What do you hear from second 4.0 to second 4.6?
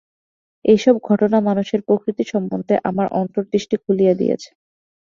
দিয়াছে।